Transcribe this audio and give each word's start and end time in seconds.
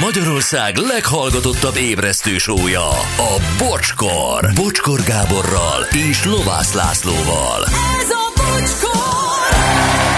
Magyarország 0.00 0.76
leghallgatottabb 0.76 1.76
ébresztő 1.76 2.38
sója, 2.38 2.88
a 3.16 3.40
Bocskor. 3.58 4.52
Bocskor 4.54 5.00
Gáborral 5.02 5.82
és 6.10 6.24
Lovász 6.24 6.74
Lászlóval. 6.74 7.64
Ez 8.00 8.10
a 8.10 8.32
bocskor! 8.36 9.00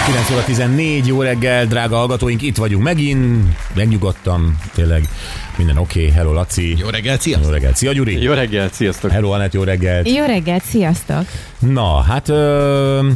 9 0.05 0.31
óra 0.31 0.43
14, 0.43 1.07
jó 1.07 1.21
reggel, 1.21 1.65
drága 1.65 1.95
hallgatóink, 1.95 2.41
itt 2.41 2.57
vagyunk 2.57 2.83
megint, 2.83 3.57
megnyugodtam, 3.75 4.57
tényleg 4.73 5.09
minden 5.57 5.77
oké, 5.77 5.99
okay. 5.99 6.11
hello 6.11 6.33
Laci. 6.33 6.75
Jó 6.77 6.89
reggelt, 6.89 7.25
Jó 7.25 7.31
sziasztok! 7.31 7.53
reggelt, 7.53 7.75
szia 7.75 7.91
Gyuri. 7.91 8.21
Jó 8.21 8.33
reggelt, 8.33 8.73
sziasztok! 8.73 9.11
Hello 9.11 9.29
Anett, 9.31 9.53
jó 9.53 9.63
reggelt. 9.63 10.09
Jó 10.09 10.25
reggelt, 10.25 10.63
sziasztok! 10.63 11.25
Na, 11.59 12.01
hát 12.01 12.29
ö, 12.29 13.09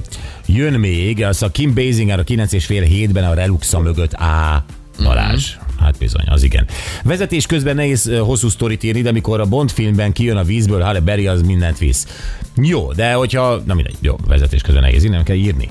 jön 0.45 0.73
még, 0.73 1.23
az 1.23 1.43
a 1.43 1.49
Kim 1.49 1.73
Basinger 1.73 2.19
a 2.19 2.23
9 2.23 2.53
és 2.53 2.65
fél 2.65 2.83
hétben 2.83 3.23
a 3.23 3.33
Reluxa 3.33 3.79
mögött 3.79 4.13
A. 4.13 4.65
Balázs. 5.03 5.55
Hát 5.87 5.97
bizony, 5.97 6.25
az 6.27 6.43
igen. 6.43 6.67
Vezetés 7.03 7.45
közben 7.45 7.75
nehéz 7.75 8.11
hosszú 8.19 8.49
sztorit 8.49 8.83
írni, 8.83 9.01
de 9.01 9.09
amikor 9.09 9.39
a 9.39 9.45
Bond 9.45 9.71
filmben 9.71 10.11
kijön 10.11 10.37
a 10.37 10.43
vízből, 10.43 10.81
Halle 10.81 10.99
Berry 10.99 11.27
az 11.27 11.41
mindent 11.41 11.77
visz. 11.77 12.07
Jó, 12.55 12.91
de 12.91 13.13
hogyha, 13.13 13.61
na 13.65 13.73
mindegy, 13.73 13.95
jó, 13.99 14.15
vezetés 14.27 14.61
közben 14.61 14.83
nehéz, 14.83 15.03
nem 15.03 15.23
kell 15.23 15.35
írni. 15.35 15.69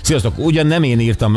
Sziasztok, 0.00 0.38
ugyan 0.38 0.66
nem 0.66 0.82
én 0.82 1.00
írtam, 1.00 1.34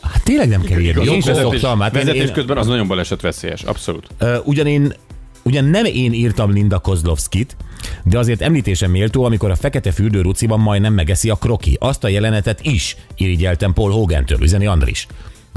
hát 0.00 0.22
tényleg 0.24 0.48
nem 0.48 0.62
kell 0.62 0.80
írni, 0.80 1.04
én 1.04 1.20
vezetés, 1.20 1.60
szoktam. 1.60 1.80
Hát 1.80 1.94
én, 1.94 2.04
vezetés 2.04 2.28
én, 2.28 2.32
közben 2.32 2.56
az 2.56 2.66
nagyon 2.66 2.88
balesetveszélyes, 2.88 3.62
abszolút. 3.62 4.06
Ö, 4.18 4.36
ugyan 4.44 4.66
én 4.66 4.94
Ugyan 5.42 5.64
nem 5.64 5.84
én 5.84 6.12
írtam 6.12 6.52
Linda 6.52 6.78
Kozlovskit, 6.78 7.56
de 8.04 8.18
azért 8.18 8.40
említésem 8.40 8.90
méltó, 8.90 9.24
amikor 9.24 9.50
a 9.50 9.56
fekete 9.56 9.92
fürdő 9.92 10.20
ruciban 10.20 10.60
majdnem 10.60 10.92
megeszi 10.92 11.30
a 11.30 11.34
kroki. 11.34 11.76
Azt 11.80 12.04
a 12.04 12.08
jelenetet 12.08 12.60
is 12.62 12.96
irigyeltem 13.16 13.72
Paul 13.72 13.90
Hogan-től, 13.90 14.42
üzeni 14.42 14.66
Andris. 14.66 15.06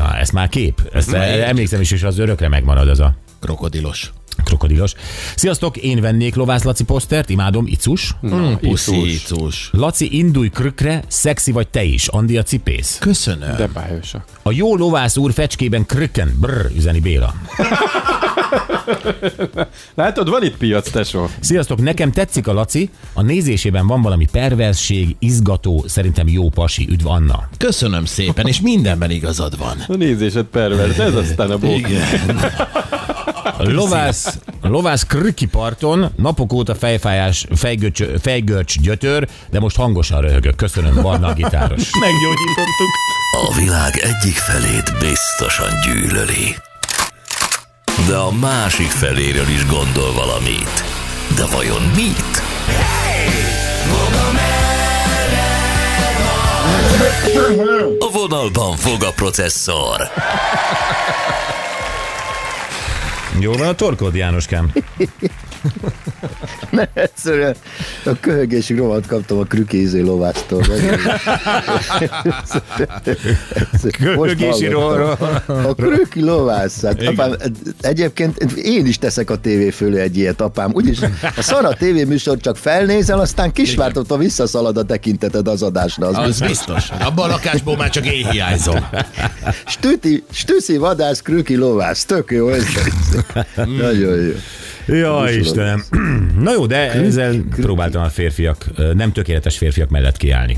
Na, 0.01 0.17
ez 0.17 0.29
már 0.29 0.49
kép. 0.49 0.89
Ezt 0.93 1.13
emlékszem 1.13 1.81
is, 1.81 1.91
és 1.91 2.03
az 2.03 2.17
örökre 2.19 2.47
megmarad 2.47 2.87
az 2.87 2.99
a 2.99 3.13
Krokodilos. 3.39 4.11
krokodilos. 4.43 4.93
Sziasztok, 5.35 5.77
én 5.77 6.01
vennék 6.01 6.35
Lovász 6.35 6.63
Laci 6.63 6.83
posztert, 6.83 7.29
imádom, 7.29 7.67
icus. 7.67 8.15
Mm, 8.27 8.53
puszi, 8.53 9.13
icus. 9.13 9.69
Laci, 9.71 10.17
indulj 10.17 10.49
krökre, 10.49 11.03
szexi 11.07 11.51
vagy 11.51 11.67
te 11.67 11.83
is, 11.83 12.07
Andi 12.07 12.37
a 12.37 12.43
cipész. 12.43 12.97
Köszönöm. 12.99 13.55
De 13.55 13.67
bájosak. 13.67 14.25
A 14.41 14.51
jó 14.51 14.75
lovász 14.75 15.17
úr 15.17 15.33
fecskében 15.33 15.85
krökken, 15.85 16.37
brr, 16.39 16.71
üzeni 16.75 16.99
Béla. 16.99 17.33
Látod, 19.95 20.29
van 20.29 20.43
itt 20.43 20.57
piac, 20.57 20.89
tesó. 20.89 21.27
Sziasztok, 21.39 21.81
nekem 21.81 22.11
tetszik 22.11 22.47
a 22.47 22.53
Laci, 22.53 22.89
a 23.13 23.21
nézésében 23.21 23.87
van 23.87 24.01
valami 24.01 24.27
perversség, 24.31 25.15
izgató, 25.19 25.83
szerintem 25.87 26.27
jó 26.27 26.49
pasi, 26.49 26.87
üdv 26.89 27.07
Anna. 27.07 27.49
Köszönöm 27.57 28.05
szépen, 28.05 28.47
és 28.47 28.61
mindenben 28.61 29.11
igazad 29.11 29.57
van. 29.57 29.83
A 29.87 29.95
nézésed 29.95 30.45
pervers, 30.45 30.97
ez 30.97 31.15
aztán 31.15 31.51
a 31.51 31.57
bók. 31.57 31.77
Igen. 31.77 32.39
Lovász, 33.57 34.37
lovász 34.61 35.05
krüki 35.05 35.45
parton 35.45 36.11
napok 36.15 36.53
óta 36.53 36.75
fejfájás, 36.75 37.45
fejgörcs, 37.55 38.03
fejgörcs 38.21 38.79
gyötör, 38.79 39.27
de 39.49 39.59
most 39.59 39.75
hangosan 39.75 40.21
röhögök. 40.21 40.55
Köszönöm, 40.55 41.01
Barna 41.01 41.27
a 41.27 41.33
gitáros. 41.33 41.89
Meggyógyítottuk. 41.99 42.89
A 43.31 43.55
világ 43.55 43.97
egyik 43.97 44.35
felét 44.35 44.93
biztosan 44.99 45.69
gyűlöli. 45.85 46.55
De 48.11 48.17
a 48.17 48.31
másik 48.31 48.89
feléről 48.89 49.47
is 49.47 49.65
gondol 49.65 50.13
valamit. 50.13 50.83
De 51.35 51.45
vajon 51.45 51.81
mit? 51.81 52.41
A 57.99 58.11
vonalban 58.11 58.75
fog 58.75 59.03
a 59.03 59.11
processzor. 59.11 60.11
Jó 63.39 63.53
van 63.53 63.67
a 63.67 63.75
torkod, 63.75 64.15
Jánoskám? 64.15 64.71
Egyszerűen 66.93 67.55
a 68.05 68.19
köhögési 68.19 68.73
rovat 68.73 69.07
kaptam 69.07 69.37
a 69.37 69.43
krükéző 69.43 70.03
lovástól. 70.03 70.63
Köhögési 73.99 74.67
rovát. 74.67 75.21
A 75.47 75.73
krüki 75.75 76.21
lovász. 76.21 76.81
Hát, 76.81 77.01
apám, 77.07 77.35
egyébként 77.81 78.41
én 78.53 78.85
is 78.85 78.97
teszek 78.97 79.29
a 79.29 79.35
tévé 79.35 79.69
fölé 79.69 79.99
egy 79.99 80.17
ilyet, 80.17 80.41
apám. 80.41 80.71
Úgyis 80.73 80.99
a 81.35 81.41
szar 81.41 81.65
a 81.65 81.73
tévéműsor 81.73 82.37
csak 82.37 82.57
felnézel, 82.57 83.19
aztán 83.19 83.51
kisvártotva 83.51 84.17
visszaszalad 84.17 84.77
a 84.77 84.83
tekinteted 84.83 85.47
az 85.47 85.61
adásra. 85.61 86.07
Az, 86.07 86.17
Az 86.17 86.25
biztos. 86.39 86.47
biztos. 86.47 86.89
Abban 86.99 87.29
a 87.29 87.31
lakásból 87.31 87.75
már 87.77 87.89
csak 87.89 88.05
én 88.05 88.29
hiányzom. 88.29 88.85
Stüti, 89.65 90.23
stüszi 90.31 90.77
vadász, 90.77 91.21
krüki 91.21 91.55
lovász. 91.55 92.05
Tök 92.05 92.31
jó. 92.31 92.49
Ez, 92.49 92.63
nagyon 93.55 94.21
jó. 94.21 94.31
Ja, 94.87 95.23
Istenem. 95.29 95.83
Na 96.39 96.51
jó, 96.53 96.65
de 96.65 96.91
ezzel 96.91 97.35
próbáltam 97.55 98.01
a 98.03 98.09
férfiak, 98.09 98.65
nem 98.93 99.11
tökéletes 99.11 99.57
férfiak 99.57 99.89
mellett 99.89 100.17
kiállni. 100.17 100.57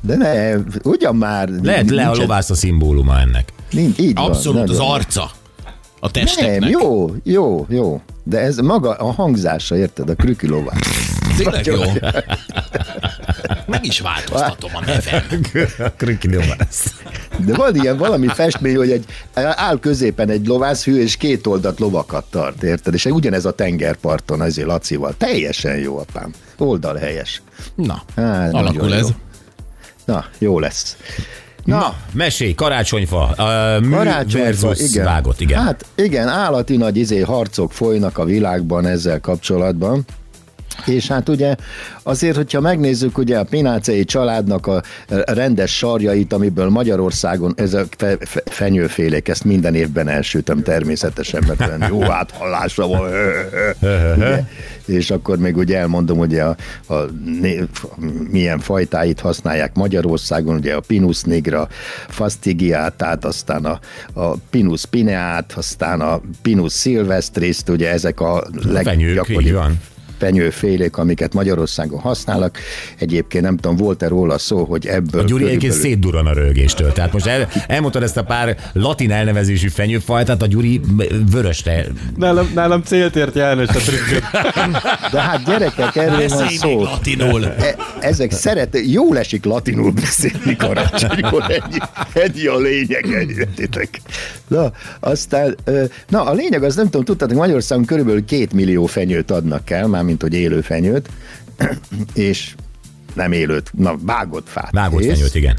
De 0.00 0.16
ne, 0.16 0.54
ugyan 0.82 1.16
már. 1.16 1.48
Lehet 1.62 1.90
le 1.90 2.08
a 2.08 2.14
lovász 2.14 2.50
a 2.50 2.54
szimbóluma 2.54 3.18
ennek. 3.20 3.52
Nincs, 3.70 3.98
így 3.98 4.14
van, 4.14 4.24
Abszolút 4.24 4.68
az 4.70 4.78
arca 4.78 5.30
a 6.00 6.08
Nem, 6.12 6.24
testeknek. 6.24 6.70
jó, 6.70 7.14
jó, 7.22 7.66
jó. 7.68 8.00
De 8.24 8.38
ez 8.38 8.56
maga 8.56 8.90
a 8.90 9.12
hangzása, 9.12 9.76
érted? 9.76 10.08
A 10.10 10.14
krüki 10.14 10.46
lovász. 10.46 11.18
Tényleg 11.36 11.66
jó. 11.66 11.80
Meg 13.66 13.84
is 13.84 14.00
változtatom 14.00 14.70
a 14.74 14.80
nevem. 14.80 15.40
Krüki 15.96 16.34
lovász. 16.34 16.94
De 17.44 17.54
van 17.56 17.74
ilyen 17.76 17.96
valami 17.96 18.26
festmény, 18.26 18.76
hogy 18.76 18.90
egy, 18.90 19.04
áll 19.34 19.78
középen 19.78 20.28
egy 20.30 20.46
lovászhű, 20.46 21.00
és 21.00 21.16
két 21.16 21.46
oldat 21.46 21.78
lovakat 21.78 22.24
tart, 22.30 22.62
érted? 22.62 22.94
És 22.94 23.04
ugyanez 23.04 23.44
a 23.44 23.52
tengerparton, 23.52 24.42
ezért 24.42 24.66
Lacival. 24.66 25.14
Teljesen 25.18 25.78
jó, 25.78 25.98
apám. 25.98 26.32
Oldal 26.58 26.96
helyes. 26.96 27.42
Na, 27.74 28.02
Á, 28.14 28.48
alakul 28.50 28.94
ez. 28.94 29.00
jó. 29.00 29.14
Na, 30.04 30.24
jó 30.38 30.58
lesz. 30.58 30.96
Na, 31.64 31.76
Na, 31.78 31.94
mesélj, 32.12 32.54
karácsonyfa, 32.54 33.34
uh, 33.38 33.86
mű 33.86 33.96
Karácsonyfa, 33.96 34.66
versus 34.66 34.90
igen. 34.92 35.04
vágott, 35.04 35.40
igen. 35.40 35.62
Hát 35.62 35.86
igen, 35.94 36.28
állati 36.28 36.76
nagy 36.76 36.96
izé 36.96 37.20
harcok 37.20 37.72
folynak 37.72 38.18
a 38.18 38.24
világban 38.24 38.86
ezzel 38.86 39.20
kapcsolatban. 39.20 40.04
És 40.86 41.08
hát 41.08 41.28
ugye 41.28 41.54
azért, 42.02 42.36
hogyha 42.36 42.60
megnézzük 42.60 43.18
ugye 43.18 43.38
a 43.38 43.44
Pinácei 43.44 44.04
családnak 44.04 44.66
a 44.66 44.82
rendes 45.24 45.76
sarjait, 45.76 46.32
amiből 46.32 46.68
Magyarországon 46.68 47.52
ez 47.56 47.74
a 47.74 47.84
fe, 47.96 48.16
fe, 48.20 48.42
fenyőfélék, 48.44 49.28
ezt 49.28 49.44
minden 49.44 49.74
évben 49.74 50.08
elsütöm 50.08 50.62
természetesen, 50.62 51.44
mert 51.46 51.60
olyan 51.60 51.86
jó 51.88 52.02
áthallásra 52.02 52.86
van. 52.86 53.00
ugye? 54.16 54.44
És 54.84 55.10
akkor 55.10 55.38
még 55.38 55.56
ugye 55.56 55.78
elmondom, 55.78 56.18
ugye 56.18 56.42
a, 56.42 56.56
a, 56.86 56.94
né- 57.40 57.68
milyen 58.30 58.58
fajtáit 58.58 59.20
használják 59.20 59.74
Magyarországon, 59.74 60.56
ugye 60.56 60.74
a 60.74 60.80
Pinus 60.80 61.22
nigra, 61.22 61.68
fastigiátát, 62.08 63.24
aztán 63.24 63.64
a, 63.64 63.80
a 64.20 64.34
Pinus 64.50 64.84
pineát, 64.86 65.52
aztán 65.56 66.00
a 66.00 66.20
Pinus 66.42 66.80
silvestriszt, 66.80 67.68
ugye 67.68 67.90
ezek 67.90 68.20
a 68.20 68.44
leggyakoribb 68.62 69.58
van. 70.20 70.30
fenyőfélék, 70.30 70.96
amiket 70.96 71.34
Magyarországon 71.34 72.00
használnak. 72.00 72.58
Egyébként 72.98 73.44
nem 73.44 73.56
tudom, 73.56 73.76
volt-e 73.76 74.08
róla 74.08 74.38
szó, 74.38 74.64
hogy 74.64 74.86
ebből 74.86 75.20
A 75.20 75.24
Gyuri 75.24 75.44
egyébként 75.44 75.72
körülbelül- 75.72 76.00
szétduran 76.02 76.26
a 76.26 76.32
rögéstől. 76.32 76.92
Tehát 76.92 77.12
most 77.12 77.26
el, 77.26 77.48
elmondtad 77.66 78.02
ezt 78.02 78.16
a 78.16 78.22
pár 78.24 78.56
latin 78.72 79.10
elnevezésű 79.12 79.68
fenyőfajtát, 79.68 80.42
a 80.42 80.46
Gyuri 80.46 80.80
vörösre. 81.30 81.86
Nálam, 82.16 82.50
nálam 82.54 82.82
célt 82.82 83.16
ért 83.16 83.34
János 83.34 83.68
a 83.68 83.72
trükköt. 83.78 84.22
De 85.12 85.20
hát 85.20 85.44
gyerekek, 85.44 85.96
erről 85.96 86.28
van 86.28 86.48
szó. 86.48 86.82
latinul. 86.82 87.44
E- 87.46 87.76
ezek 88.00 88.30
szeret, 88.32 88.78
jól 88.92 89.18
esik 89.18 89.44
latinul 89.44 89.90
beszélni 89.92 90.56
karácsonykor, 90.56 91.42
ennyi, 91.48 91.78
ennyi 92.12 92.46
a 92.46 92.58
lényeg, 92.58 93.06
értitek. 93.38 94.00
Na, 94.48 94.72
aztán, 95.00 95.56
na 96.08 96.22
a 96.22 96.32
lényeg 96.32 96.62
az 96.62 96.74
nem 96.76 96.84
tudom, 96.84 97.04
tudtátok, 97.04 97.36
Magyarországon 97.36 97.84
körülbelül 97.84 98.24
két 98.24 98.52
millió 98.52 98.86
fenyőt 98.86 99.30
adnak 99.30 99.70
el, 99.70 99.86
mármint 100.10 100.22
hogy 100.22 100.34
élő 100.34 100.60
fenyőt, 100.60 101.08
és 102.14 102.54
nem 103.14 103.32
élőt, 103.32 103.70
na 103.72 103.96
vágott 104.02 104.48
fát. 104.48 104.70
Vágott 104.72 105.00
kész. 105.00 105.12
fenyőt, 105.12 105.34
igen. 105.34 105.56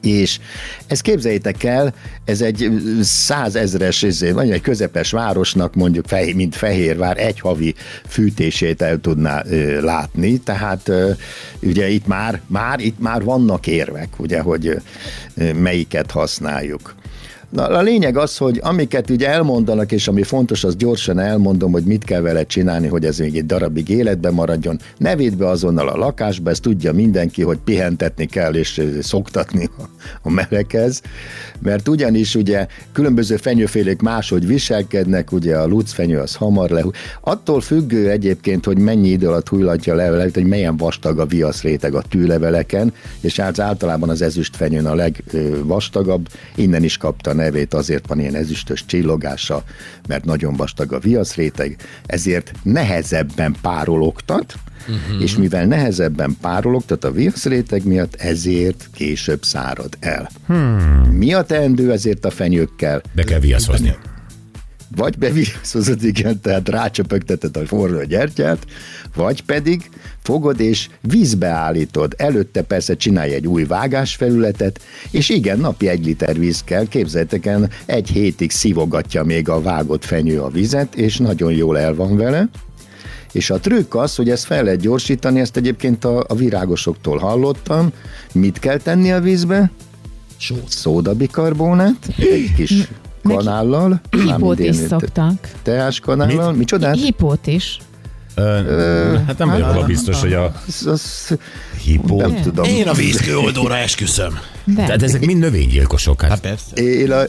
És 0.00 0.38
ezt 0.86 1.02
képzeljétek 1.02 1.62
el, 1.64 1.94
ez 2.24 2.40
egy 2.40 2.70
százezres, 3.02 4.02
izé, 4.02 4.30
vagy 4.30 4.50
egy 4.50 4.60
közepes 4.60 5.10
városnak 5.10 5.74
mondjuk, 5.74 6.04
mint 6.34 6.56
Fehérvár, 6.56 7.18
egy 7.18 7.40
havi 7.40 7.74
fűtését 8.08 8.82
el 8.82 9.00
tudná 9.00 9.42
ö, 9.46 9.80
látni, 9.80 10.38
tehát 10.38 10.88
ö, 10.88 11.10
ugye 11.62 11.88
itt 11.88 12.06
már, 12.06 12.40
már, 12.46 12.80
itt 12.80 12.98
már 12.98 13.22
vannak 13.22 13.66
érvek, 13.66 14.08
ugye, 14.18 14.40
hogy 14.40 14.66
ö, 15.34 15.52
melyiket 15.52 16.10
használjuk. 16.10 16.94
Na, 17.50 17.66
a 17.66 17.82
lényeg 17.82 18.16
az, 18.16 18.36
hogy 18.36 18.60
amiket 18.62 19.10
ugye 19.10 19.28
elmondanak, 19.28 19.92
és 19.92 20.08
ami 20.08 20.22
fontos, 20.22 20.64
az 20.64 20.76
gyorsan 20.76 21.18
elmondom, 21.18 21.72
hogy 21.72 21.84
mit 21.84 22.04
kell 22.04 22.20
vele 22.20 22.46
csinálni, 22.46 22.86
hogy 22.86 23.04
ez 23.04 23.18
még 23.18 23.36
egy 23.36 23.46
darabig 23.46 23.88
életben 23.88 24.34
maradjon. 24.34 24.78
Ne 24.98 25.16
védd 25.16 25.36
be 25.36 25.48
azonnal 25.48 25.88
a 25.88 25.96
lakásba, 25.96 26.50
ezt 26.50 26.62
tudja 26.62 26.92
mindenki, 26.92 27.42
hogy 27.42 27.58
pihentetni 27.64 28.26
kell, 28.26 28.54
és 28.54 28.82
szoktatni 29.00 29.70
a- 30.22 30.30
meleghez, 30.30 31.02
mert 31.58 31.88
ugyanis 31.88 32.34
ugye 32.34 32.66
különböző 32.92 33.36
fenyőfélék 33.36 34.00
máshogy 34.00 34.46
viselkednek, 34.46 35.32
ugye 35.32 35.56
a 35.56 35.66
lucfenyő 35.66 36.18
az 36.18 36.34
hamar 36.34 36.70
le. 36.70 36.84
Attól 37.20 37.60
függő 37.60 38.10
egyébként, 38.10 38.64
hogy 38.64 38.78
mennyi 38.78 39.08
idő 39.08 39.28
alatt 39.28 39.48
hullantja 39.48 39.92
a 39.92 39.96
levelet, 39.96 40.34
hogy 40.34 40.46
milyen 40.46 40.76
vastag 40.76 41.18
a 41.18 41.26
viaszréteg 41.26 41.94
a 41.94 42.02
tűleveleken, 42.08 42.92
és 43.20 43.36
hát 43.40 43.58
általában 43.58 44.08
az 44.08 44.22
ezüstfenyőn 44.22 44.86
a 44.86 44.94
legvastagabb, 44.94 46.28
innen 46.54 46.84
is 46.84 46.96
kapta 46.96 47.32
nevét, 47.36 47.74
azért 47.74 48.06
van 48.06 48.20
ilyen 48.20 48.34
ezüstös 48.34 48.84
csillogása, 48.86 49.64
mert 50.08 50.24
nagyon 50.24 50.56
vastag 50.56 50.92
a 50.92 50.98
viaszréteg, 50.98 51.76
ezért 52.06 52.52
nehezebben 52.62 53.56
párologtat, 53.62 54.54
uh-huh. 54.80 55.22
és 55.22 55.36
mivel 55.36 55.66
nehezebben 55.66 56.36
párologtat 56.40 57.04
a 57.04 57.12
viaszréteg 57.12 57.84
miatt, 57.84 58.14
ezért 58.14 58.88
később 58.94 59.44
szárad 59.44 59.96
el. 60.00 60.30
Hmm. 60.46 61.08
Mi 61.10 61.34
a 61.34 61.42
teendő 61.42 61.92
ezért 61.92 62.24
a 62.24 62.30
fenyőkkel? 62.30 63.02
Be 63.14 63.24
kell 63.24 63.40
viaszozni. 63.40 63.96
Vagy 64.94 65.18
beviaszozod, 65.18 66.04
igen, 66.04 66.40
tehát 66.40 66.68
rácsöpögteted 66.68 67.56
a 67.56 67.66
forró 67.66 68.02
gyertyát, 68.02 68.66
vagy 69.14 69.42
pedig 69.42 69.90
fogod 70.22 70.60
és 70.60 70.88
vízbe 71.00 71.46
állítod. 71.46 72.14
Előtte 72.16 72.62
persze 72.62 72.96
csinálj 72.96 73.32
egy 73.32 73.46
új 73.46 73.64
vágásfelületet, 73.64 74.80
és 75.10 75.28
igen, 75.28 75.58
napi 75.58 75.88
egy 75.88 76.04
liter 76.04 76.38
víz 76.38 76.62
kell, 76.64 76.86
képzeljétek 76.88 77.46
el, 77.46 77.70
egy 77.86 78.08
hétig 78.08 78.50
szívogatja 78.50 79.22
még 79.22 79.48
a 79.48 79.60
vágott 79.60 80.04
fenyő 80.04 80.40
a 80.40 80.50
vizet, 80.50 80.94
és 80.94 81.16
nagyon 81.16 81.52
jól 81.52 81.78
el 81.78 81.94
van 81.94 82.16
vele. 82.16 82.48
És 83.32 83.50
a 83.50 83.58
trükk 83.58 83.94
az, 83.94 84.16
hogy 84.16 84.30
ezt 84.30 84.44
fel 84.44 84.64
lehet 84.64 84.80
gyorsítani, 84.80 85.40
ezt 85.40 85.56
egyébként 85.56 86.04
a, 86.04 86.24
a 86.28 86.34
virágosoktól 86.34 87.18
hallottam. 87.18 87.92
Mit 88.32 88.58
kell 88.58 88.78
tenni 88.78 89.12
a 89.12 89.20
vízbe? 89.20 89.70
Sót. 90.36 90.68
Szódabikarbonát, 90.68 92.08
egy 92.18 92.52
kis 92.56 92.72
kanállal. 93.28 94.00
Hipót 94.10 94.58
is 94.58 94.76
szoktak. 94.76 95.50
Teás 95.62 96.00
kanállal. 96.00 96.48
Mit? 96.48 96.58
Micsodát? 96.58 96.94
Hipót 96.94 97.46
is. 97.46 97.78
Ö, 98.38 99.16
hát 99.26 99.38
nem 99.38 99.48
vagyok 99.48 99.68
abban 99.68 99.86
biztos, 99.86 100.20
hogy 100.20 100.32
a 100.32 100.52
Az, 100.66 100.86
az, 100.86 101.36
hipó... 101.84 102.20
nem 102.20 102.40
tudom. 102.42 102.64
Én 102.64 102.88
a 102.88 102.92
vízkőoldóra 102.92 103.76
esküszöm. 103.76 104.38
De. 104.64 104.84
Tehát 104.84 105.02
ezek 105.02 105.26
mind 105.26 105.38
növénygyilkosok. 105.38 106.20
Hát, 106.20 106.30
Hát 106.30 106.40
persze. 106.40 106.82
Én 106.82 107.12
a, 107.12 107.22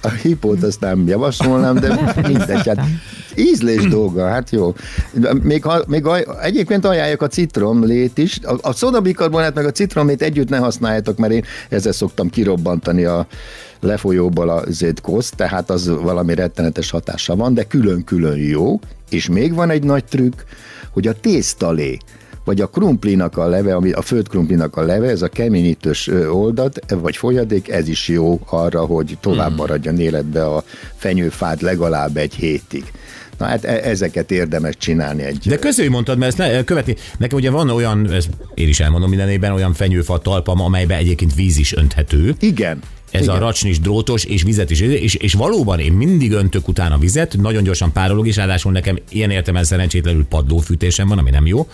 a 0.00 0.08
hipót 0.08 0.62
azt 0.62 0.80
nem 0.80 1.08
javasolnám, 1.08 1.74
de 1.78 2.14
mindegy, 2.26 2.66
hát 2.66 2.80
ízlés 3.36 3.88
dolga, 3.88 4.28
hát 4.28 4.50
jó. 4.50 4.74
Még, 5.42 5.64
ha, 5.64 5.82
még 5.86 6.06
a, 6.06 6.42
egyébként 6.42 6.84
ajánljuk 6.84 7.22
a 7.22 7.26
citromlét 7.26 8.18
is. 8.18 8.38
A, 8.42 8.56
a 8.62 8.72
szodabikarbonát 8.72 9.54
meg 9.54 9.66
a 9.66 9.70
citromlét 9.70 10.22
együtt 10.22 10.48
ne 10.48 10.56
használjátok, 10.56 11.18
mert 11.18 11.32
én 11.32 11.44
ezzel 11.68 11.92
szoktam 11.92 12.30
kirobbantani 12.30 13.04
a 13.04 13.26
lefolyóból 13.84 14.48
a 14.48 14.62
zétkoszt, 14.68 15.36
tehát 15.36 15.70
az 15.70 15.88
valami 15.88 16.34
rettenetes 16.34 16.90
hatása 16.90 17.36
van, 17.36 17.54
de 17.54 17.64
külön-külön 17.64 18.38
jó. 18.38 18.80
És 19.10 19.28
még 19.28 19.54
van 19.54 19.70
egy 19.70 19.82
nagy 19.82 20.04
trükk, 20.04 20.40
hogy 20.90 21.06
a 21.06 21.20
tésztalé, 21.20 21.98
vagy 22.44 22.60
a 22.60 22.66
krumplinak 22.66 23.36
a 23.36 23.46
leve, 23.46 23.74
ami 23.74 23.92
a 23.92 24.02
földkrumplinak 24.02 24.76
a 24.76 24.82
leve, 24.82 25.08
ez 25.08 25.22
a 25.22 25.28
keményítős 25.28 26.10
oldat, 26.30 26.78
vagy 26.88 27.16
folyadék, 27.16 27.68
ez 27.68 27.88
is 27.88 28.08
jó 28.08 28.40
arra, 28.46 28.84
hogy 28.84 29.18
tovább 29.20 29.56
maradjon 29.56 30.00
életbe 30.00 30.44
a 30.44 30.64
fenyőfát 30.96 31.60
legalább 31.60 32.16
egy 32.16 32.34
hétig. 32.34 32.84
Na 33.38 33.46
hát 33.46 33.64
e- 33.64 33.80
ezeket 33.84 34.30
érdemes 34.30 34.76
csinálni 34.76 35.22
egy... 35.22 35.38
De 35.48 35.58
közül 35.58 35.90
mondtad, 35.90 36.18
mert 36.18 36.40
ezt 36.40 36.52
ne, 36.52 36.64
követni. 36.64 36.96
Nekem 37.18 37.38
ugye 37.38 37.50
van 37.50 37.70
olyan, 37.70 38.12
ezt 38.12 38.28
én 38.54 38.68
is 38.68 38.80
elmondom 38.80 39.08
mindenében, 39.08 39.52
olyan 39.52 39.72
fenyőfa 39.72 40.18
talpam, 40.18 40.60
amelybe 40.60 40.96
egyébként 40.96 41.34
víz 41.34 41.56
is 41.56 41.74
önthető. 41.76 42.34
Igen. 42.40 42.80
Ez 43.14 43.22
igen. 43.22 43.34
a 43.34 43.38
racsnis 43.38 43.80
drótos, 43.80 44.24
és 44.24 44.42
vizet 44.42 44.70
is, 44.70 44.80
és, 44.80 45.14
és 45.14 45.32
valóban 45.32 45.78
én 45.78 45.92
mindig 45.92 46.32
öntök 46.32 46.68
utána 46.68 46.98
vizet, 46.98 47.36
nagyon 47.36 47.62
gyorsan 47.62 47.92
párolog, 47.92 48.26
és 48.26 48.36
ráadásul 48.36 48.72
nekem 48.72 48.98
ilyen 49.08 49.30
értelemben 49.30 49.64
szerencsétlenül 49.64 50.24
padlófűtésem 50.24 51.08
van, 51.08 51.18
ami 51.18 51.30
nem 51.30 51.46
jó. 51.46 51.68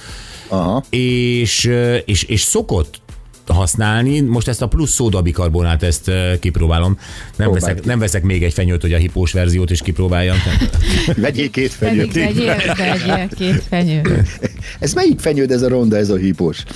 Aha. 0.48 0.84
És, 0.90 1.70
és, 2.04 2.22
és 2.22 2.40
szokott 2.40 3.00
használni. 3.46 4.20
Most 4.20 4.48
ezt 4.48 4.62
a 4.62 4.69
plusz 4.69 4.90
szódabikarbonát, 4.90 5.82
ezt 5.82 6.10
kipróbálom. 6.40 6.98
Nem 7.37 7.52
veszek, 7.52 7.84
nem 7.84 7.98
veszek 7.98 8.22
még 8.22 8.42
egy 8.42 8.52
fenyőt, 8.52 8.81
hogy 8.81 8.92
a 8.92 8.98
hipós 8.98 9.32
verziót 9.32 9.70
is 9.70 9.82
kipróbáljam. 9.82 10.37
Vegyél 11.16 11.50
két 11.50 11.76
Pedig 11.78 12.10
fenyőt. 12.10 12.34
vegyél, 12.34 12.75
vegyél 12.76 13.28
két 13.28 13.62
fenyőt. 13.69 14.08
Ez 14.81 14.92
melyik 14.92 15.20
fenyőd 15.20 15.50
ez 15.50 15.62
a 15.62 15.69
ronda, 15.69 15.96
ez 15.96 16.10
a 16.10 16.16
hipós? 16.16 16.62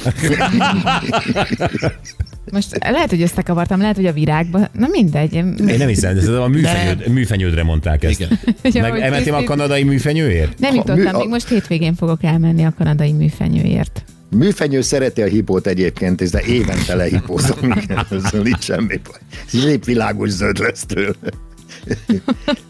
Most 2.54 2.78
lehet, 2.80 3.10
hogy 3.10 3.22
összekavartam, 3.22 3.80
lehet, 3.80 3.96
hogy 3.96 4.06
a 4.06 4.12
virágba. 4.12 4.68
Na 4.72 4.86
mindegy. 4.90 5.32
Én 5.32 5.44
nem 5.78 5.88
hiszem, 5.88 6.16
ez 6.16 6.28
a 6.28 6.48
műfenyőd, 6.48 7.08
műfenyődre 7.08 7.62
mondták 7.62 8.04
ezt. 8.04 8.20
Igen. 8.20 8.38
Ja, 8.62 8.82
Meg 8.82 8.90
hogy 8.90 9.00
emeltél 9.00 9.34
a 9.34 9.44
kanadai 9.44 9.82
műfenyőért? 9.82 10.58
Nem 10.58 10.74
jutottam, 10.74 11.14
a- 11.14 11.18
még 11.18 11.28
most 11.28 11.48
hétvégén 11.48 11.94
fogok 11.94 12.22
elmenni 12.24 12.64
a 12.64 12.74
kanadai 12.78 13.12
műfenyőért. 13.12 14.04
Műfenyő 14.30 14.80
szereti 14.80 15.22
a 15.22 15.26
hipót 15.26 15.66
egyébként, 15.66 16.30
de 16.30 16.40
évente 16.42 16.94
lehipózom, 16.94 17.72
ezzel 18.10 18.40
nincs 18.42 18.62
semmi 18.62 19.00
baj. 19.04 19.18
Szép 19.46 19.84
világos 19.84 20.30
zöld 20.30 20.58
lesz 20.58 20.84
tőle. 20.86 21.14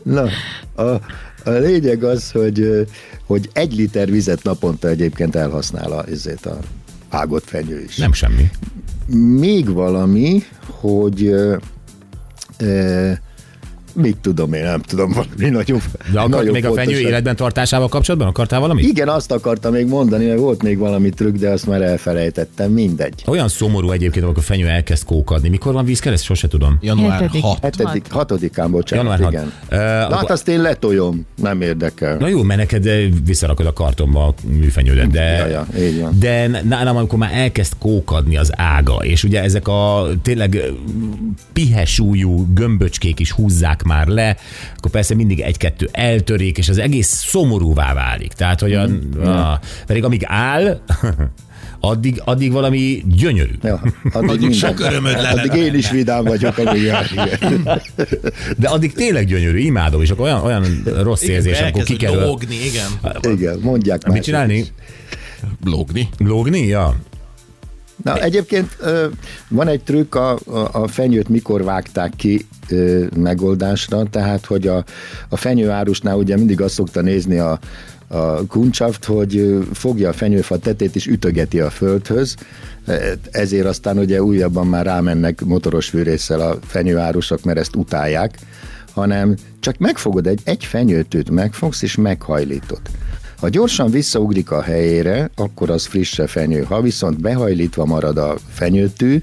Na, 0.02 0.26
a, 0.74 0.82
a 1.44 1.50
lényeg 1.50 2.04
az, 2.04 2.30
hogy, 2.30 2.86
hogy 3.26 3.48
egy 3.52 3.74
liter 3.76 4.10
vizet 4.10 4.42
naponta 4.42 4.88
egyébként 4.88 5.34
elhasznál 5.36 5.92
a, 5.92 6.04
ezért 6.10 6.46
a 6.46 6.58
vágott 7.10 7.44
fenyő 7.44 7.84
is. 7.88 7.96
Nem 7.96 8.12
semmi. 8.12 8.50
Még 9.38 9.72
valami, 9.72 10.42
hogy 10.80 11.26
ö, 11.26 11.56
ö, 12.58 13.12
mit 13.94 14.16
tudom 14.16 14.52
én, 14.52 14.62
nem 14.62 14.80
tudom, 14.80 15.12
valami 15.12 15.50
nagyon, 15.56 15.80
De 16.12 16.18
akart 16.18 16.30
nagyon 16.32 16.52
még 16.52 16.64
a 16.64 16.72
fenyő 16.72 16.92
fontos- 16.92 17.10
életben 17.10 17.36
tartásával 17.36 17.88
kapcsolatban? 17.88 18.28
Akartál 18.28 18.60
valamit? 18.60 18.84
Igen, 18.84 19.08
azt 19.08 19.32
akartam 19.32 19.72
még 19.72 19.86
mondani, 19.86 20.26
mert 20.26 20.38
volt 20.38 20.62
még 20.62 20.78
valami 20.78 21.08
trükk, 21.10 21.36
de 21.36 21.50
azt 21.50 21.66
már 21.66 21.82
elfelejtettem, 21.82 22.70
mindegy. 22.70 23.22
Olyan 23.26 23.48
szomorú 23.48 23.90
egyébként, 23.90 24.24
amikor 24.24 24.42
a 24.42 24.46
fenyő 24.46 24.66
elkezd 24.66 25.04
kókadni. 25.04 25.48
Mikor 25.48 25.72
van 25.72 25.84
vízkereszt? 25.84 26.24
Sose 26.24 26.48
tudom. 26.48 26.78
Január 26.80 27.20
Hetedik. 27.20 27.42
6. 27.42 27.58
Hetedik, 27.62 28.04
hatodikán, 28.10 28.70
bocsánat, 28.70 29.04
Január 29.04 29.22
hat. 29.22 29.32
igen. 29.32 29.52
Ö, 29.68 29.76
Na 29.76 30.04
akkor- 30.04 30.16
hát 30.18 30.30
azt 30.30 30.48
én 30.48 30.60
letoljom, 30.60 31.26
nem 31.42 31.60
érdekel. 31.60 32.16
Na 32.16 32.28
jó, 32.28 32.42
mert 32.42 32.60
neked 32.60 32.88
visszarakod 33.26 33.66
a 33.66 33.72
kartonba 33.72 34.26
a 34.26 34.34
műfenyődet, 34.46 35.10
de, 35.10 35.22
Ja, 35.22 35.46
ja, 35.46 35.66
így 35.78 36.00
van. 36.00 36.16
de 36.18 36.46
nálam, 36.68 36.96
amikor 36.96 37.18
már 37.18 37.32
elkezd 37.34 37.72
kókadni 37.78 38.36
az 38.36 38.50
ága, 38.56 38.94
és 39.02 39.24
ugye 39.24 39.42
ezek 39.42 39.68
a 39.68 40.06
tényleg 40.22 40.56
eh, 40.56 40.62
pihesúlyú 41.52 42.46
gömböcskék 42.54 43.20
is 43.20 43.30
húzzák 43.32 43.82
már 43.84 44.06
le, 44.06 44.36
akkor 44.76 44.90
persze 44.90 45.14
mindig 45.14 45.40
egy-kettő 45.40 45.88
eltörik, 45.92 46.58
és 46.58 46.68
az 46.68 46.78
egész 46.78 47.08
szomorúvá 47.08 47.94
válik. 47.94 48.32
Tehát, 48.32 48.60
hogy 48.60 48.72
a, 48.72 48.82
a, 49.24 49.60
pedig 49.86 50.04
amíg 50.04 50.22
áll, 50.26 50.80
addig, 51.80 52.20
addig 52.24 52.52
valami 52.52 53.02
gyönyörű. 53.06 53.52
Ja, 53.62 53.82
addig, 54.12 54.30
Addig 54.30 54.54
sok 54.54 54.80
örömöd 54.80 55.12
lenne 55.12 55.40
Addig 55.40 55.54
én 55.62 55.74
is 55.74 55.90
vidám 55.90 56.24
vagyok, 56.24 56.58
igen. 56.74 57.04
De 58.58 58.68
addig 58.68 58.92
tényleg 58.92 59.26
gyönyörű, 59.26 59.58
imádom, 59.58 60.02
és 60.02 60.10
akkor 60.10 60.24
olyan, 60.24 60.42
olyan 60.42 60.64
rossz 61.02 61.22
érzés, 61.22 61.60
amikor 61.60 61.82
kikerül. 61.82 62.20
lógni, 62.20 62.56
igen. 62.64 62.86
igen, 63.32 63.58
mondják 63.62 64.06
Mit 64.06 64.22
csinálni? 64.22 64.56
is. 64.56 64.72
Lógni. 65.64 66.08
Lógni? 66.18 66.66
Ja. 66.66 66.96
Na, 68.04 68.20
egyébként 68.20 68.76
van 69.48 69.68
egy 69.68 69.82
trükk, 69.82 70.14
a, 70.14 70.38
a, 70.72 70.88
fenyőt 70.88 71.28
mikor 71.28 71.64
vágták 71.64 72.12
ki 72.16 72.46
megoldásra, 73.16 74.02
tehát, 74.10 74.46
hogy 74.46 74.66
a, 74.66 74.84
a 75.28 75.36
fenyőárusnál 75.36 76.16
ugye 76.16 76.36
mindig 76.36 76.60
azt 76.60 76.74
szokta 76.74 77.00
nézni 77.00 77.38
a, 77.38 77.58
a 78.08 78.46
kuncsaft, 78.46 79.04
hogy 79.04 79.58
fogja 79.72 80.08
a 80.08 80.12
fenyőfa 80.12 80.58
tetét 80.58 80.96
és 80.96 81.06
ütögeti 81.06 81.60
a 81.60 81.70
földhöz, 81.70 82.36
ezért 83.30 83.66
aztán 83.66 83.98
ugye 83.98 84.22
újabban 84.22 84.66
már 84.66 84.84
rámennek 84.84 85.44
motoros 85.44 85.88
fűrészsel 85.88 86.40
a 86.40 86.58
fenyőárusok, 86.66 87.44
mert 87.44 87.58
ezt 87.58 87.76
utálják, 87.76 88.38
hanem 88.92 89.34
csak 89.60 89.78
megfogod 89.78 90.26
egy, 90.26 90.40
egy 90.44 90.64
fenyőtőt, 90.64 91.30
megfogsz 91.30 91.82
és 91.82 91.94
meghajlítod. 91.94 92.80
Ha 93.44 93.50
gyorsan 93.50 93.90
visszaugrik 93.90 94.50
a 94.50 94.62
helyére, 94.62 95.30
akkor 95.34 95.70
az 95.70 95.86
frisse 95.86 96.26
fenyő. 96.26 96.62
Ha 96.62 96.80
viszont 96.80 97.20
behajlítva 97.20 97.84
marad 97.84 98.18
a 98.18 98.36
fenyőtű, 98.48 99.22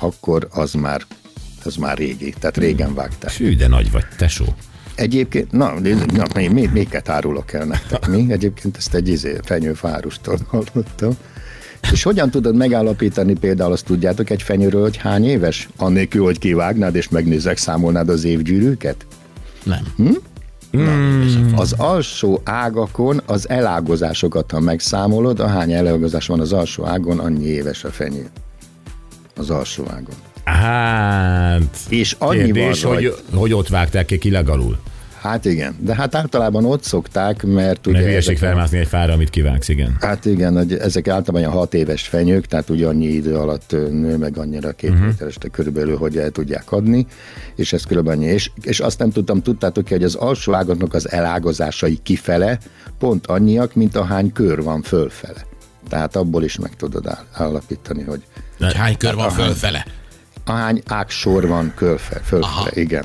akkor 0.00 0.48
az 0.50 0.72
már, 0.72 1.02
az 1.64 1.76
már 1.76 1.98
régi, 1.98 2.34
tehát 2.40 2.56
régen 2.56 2.94
vágták. 2.94 3.30
Fű, 3.30 3.56
de 3.56 3.68
nagy 3.68 3.90
vagy, 3.90 4.04
tesó. 4.16 4.44
Egyébként, 4.94 5.52
na, 5.52 5.74
na 6.12 6.24
még, 6.34 6.50
még, 6.50 6.70
még 6.72 7.00
árulok 7.04 7.52
el 7.52 7.64
nektek, 7.64 8.06
mi? 8.06 8.26
Egyébként 8.28 8.76
ezt 8.76 8.94
egy 8.94 9.08
izé, 9.08 9.38
fenyőfárustól 9.42 10.38
hallottam. 10.46 11.16
És 11.92 12.02
hogyan 12.02 12.30
tudod 12.30 12.56
megállapítani 12.56 13.32
például, 13.32 13.72
azt 13.72 13.84
tudjátok 13.84 14.30
egy 14.30 14.42
fenyőről, 14.42 14.82
hogy 14.82 14.96
hány 14.96 15.24
éves? 15.24 15.68
Annélkül, 15.76 16.24
hogy 16.24 16.38
kivágnád 16.38 16.94
és 16.94 17.08
megnézek, 17.08 17.56
számolnád 17.56 18.08
az 18.08 18.24
évgyűrűket? 18.24 19.06
Nem. 19.62 19.82
Az 21.56 21.74
alsó 21.76 22.40
ágakon 22.44 23.20
az 23.26 23.48
elágozásokat, 23.48 24.50
ha 24.50 24.60
megszámolod, 24.60 25.40
ahány 25.40 25.72
elágozás 25.72 26.26
van 26.26 26.40
az 26.40 26.52
alsó 26.52 26.84
ágon, 26.84 27.18
annyi 27.18 27.44
éves 27.44 27.84
a 27.84 27.90
fenyő. 27.90 28.26
Az 29.36 29.50
alsó 29.50 29.84
ágon. 29.90 30.14
Hát... 30.44 31.78
És 31.88 32.16
annyi 32.18 32.42
Kérdés, 32.42 32.82
van 32.82 32.94
hogy, 32.94 33.14
hogy 33.34 33.52
ott 33.52 33.68
vágták 33.68 34.06
ki 34.06 34.18
kilegalul. 34.18 34.78
Hát 35.28 35.44
igen, 35.44 35.76
de 35.80 35.94
hát 35.94 36.14
általában 36.14 36.64
ott 36.64 36.82
szokták, 36.82 37.42
mert 37.42 37.86
ugye... 37.86 37.96
Mert 37.96 38.08
hülyeség 38.08 38.38
felmászni 38.38 38.78
egy 38.78 38.86
fára, 38.86 39.12
amit 39.12 39.30
kivágsz, 39.30 39.68
igen. 39.68 39.96
Hát 40.00 40.24
igen, 40.24 40.56
hogy 40.56 40.72
ezek 40.72 41.08
általában 41.08 41.40
olyan 41.40 41.52
hat 41.52 41.74
éves 41.74 42.02
fenyők, 42.02 42.46
tehát 42.46 42.70
ugye 42.70 42.86
annyi 42.86 43.06
idő 43.06 43.36
alatt 43.36 43.70
nő 43.70 44.16
meg 44.16 44.38
annyira 44.38 44.72
két 44.72 44.90
uh-huh. 44.90 45.06
méteres, 45.06 45.36
de 45.38 45.48
körülbelül, 45.48 45.96
hogy 45.96 46.18
el 46.18 46.30
tudják 46.30 46.72
adni, 46.72 47.06
és 47.56 47.72
ez 47.72 47.84
körülbelül 47.84 48.20
annyi. 48.20 48.32
És, 48.32 48.50
és 48.62 48.80
azt 48.80 48.98
nem 48.98 49.10
tudtam, 49.10 49.42
tudtátok 49.42 49.88
hogy 49.88 50.04
az 50.04 50.14
alsó 50.14 50.54
ágaknak 50.54 50.94
az 50.94 51.10
elágazásai 51.10 51.98
kifele 52.02 52.58
pont 52.98 53.26
annyiak, 53.26 53.74
mint 53.74 53.96
ahány 53.96 54.32
kör 54.32 54.62
van 54.62 54.82
fölfele. 54.82 55.46
Tehát 55.88 56.16
abból 56.16 56.44
is 56.44 56.58
meg 56.58 56.76
tudod 56.76 57.06
áll- 57.06 57.26
állapítani, 57.32 58.02
hogy 58.02 58.22
hány 58.74 58.96
kör 58.96 59.14
van 59.14 59.30
fölfele? 59.30 59.84
ahány 60.44 60.82
ágsor 60.86 61.46
van 61.46 61.72
fölfele, 61.76 62.42
Aha. 62.42 62.68
igen. 62.72 63.04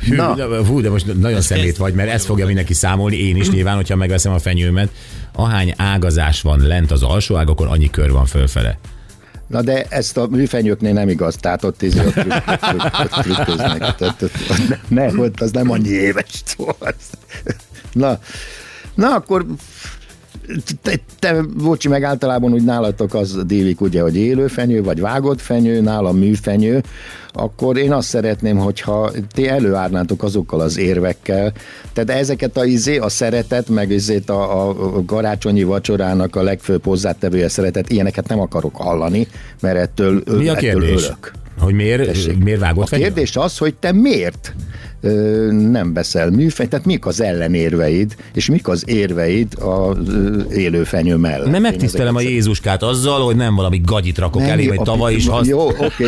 Hű, 0.00 0.16
Na. 0.16 0.34
de, 0.34 0.44
hú, 0.66 0.80
de 0.80 0.90
most 0.90 1.18
nagyon 1.20 1.40
szemét 1.40 1.76
vagy, 1.76 1.94
mert 1.94 2.10
ezt 2.10 2.24
fogja 2.24 2.46
mindenki 2.46 2.74
számolni, 2.74 3.16
én 3.16 3.36
is 3.36 3.50
nyilván, 3.50 3.76
hogyha 3.76 3.96
megveszem 3.96 4.32
a 4.32 4.38
fenyőmet. 4.38 4.88
Ahány 5.34 5.74
ágazás 5.76 6.40
van 6.42 6.60
lent 6.60 6.90
az 6.90 7.02
alsó 7.02 7.36
ágakon, 7.36 7.66
annyi 7.68 7.90
kör 7.90 8.10
van 8.10 8.26
fölfele. 8.26 8.78
Na 9.46 9.62
de 9.62 9.84
ezt 9.88 10.16
a 10.16 10.26
műfenyőknél 10.26 10.92
nem 10.92 11.08
igaz, 11.08 11.36
tehát 11.40 11.64
ott 11.64 11.82
izé 11.82 11.98
ott, 11.98 12.12
trükk, 12.12 12.44
trükk, 12.44 12.98
ott 13.00 13.10
trükköznek. 13.22 13.78
Tehát 13.78 14.22
ott, 14.22 14.22
ott, 14.50 14.88
ne, 14.88 15.06
ott 15.18 15.40
az 15.40 15.50
nem 15.50 15.70
annyi 15.70 15.88
éves. 15.88 16.24
Az- 16.78 16.94
Na, 17.92 18.18
na 18.94 19.14
akkor 19.14 19.46
te, 20.82 20.92
te, 21.18 21.42
bocsi, 21.62 21.88
meg 21.88 22.02
általában 22.02 22.52
úgy 22.52 22.64
nálatok 22.64 23.14
az 23.14 23.38
délik 23.46 23.80
ugye, 23.80 24.02
hogy 24.02 24.16
élő 24.16 24.46
fenyő, 24.46 24.82
vagy 24.82 25.00
vágott 25.00 25.40
fenyő, 25.40 25.80
nálam 25.80 26.16
műfenyő, 26.16 26.82
akkor 27.32 27.76
én 27.76 27.92
azt 27.92 28.08
szeretném, 28.08 28.56
hogyha 28.56 29.10
ti 29.32 29.48
előárnátok 29.48 30.22
azokkal 30.22 30.60
az 30.60 30.78
érvekkel, 30.78 31.52
tehát 31.92 32.20
ezeket 32.20 32.56
a 32.56 32.64
izé, 32.64 32.96
a 32.96 33.08
szeretet, 33.08 33.68
meg 33.68 33.90
izét 33.90 34.30
a, 34.30 34.68
a 34.68 35.04
karácsonyi 35.06 35.62
vacsorának 35.62 36.36
a 36.36 36.42
legfőbb 36.42 36.84
hozzátevője 36.84 37.48
szeretet, 37.48 37.90
ilyeneket 37.90 38.28
nem 38.28 38.40
akarok 38.40 38.76
hallani, 38.76 39.28
mert 39.60 39.76
ettől, 39.76 40.22
Mi 40.26 40.48
a 40.48 40.56
ettől 40.56 40.70
kérdés? 40.70 41.04
ölök. 41.04 41.32
Hogy 41.58 41.74
miért, 41.74 42.06
Tessék. 42.06 42.38
miért 42.38 42.60
vágott 42.60 42.92
A 42.92 42.96
kérdés 42.96 43.36
az, 43.36 43.58
hogy 43.58 43.74
te 43.74 43.92
miért 43.92 44.54
ö, 45.00 45.50
nem 45.52 45.92
veszel 45.92 46.30
műfenyt, 46.30 46.70
tehát 46.70 46.86
mik 46.86 47.06
az 47.06 47.20
ellenérveid, 47.20 48.14
és 48.34 48.46
mik 48.50 48.68
az 48.68 48.82
érveid 48.86 49.48
az 49.58 49.96
élő 50.52 50.84
fenyő 50.84 51.16
mellett. 51.16 51.50
Nem 51.50 51.62
megtisztelem 51.62 52.14
a 52.16 52.20
Jézuskát 52.20 52.82
azzal, 52.82 53.24
hogy 53.24 53.36
nem 53.36 53.54
valami 53.54 53.80
gagyit 53.84 54.18
rakok 54.18 54.40
Nem, 54.40 54.50
elé, 54.50 54.66
vagy 54.68 54.80
tavaly 54.82 55.14
is 55.14 55.28
hasz... 55.28 55.46
Jó, 55.46 55.68
oké. 55.68 56.04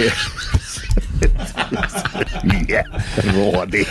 Hülye, 2.42 2.86
rohadék. 3.34 3.86